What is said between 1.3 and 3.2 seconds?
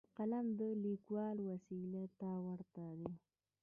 وسلې ته ورته دی.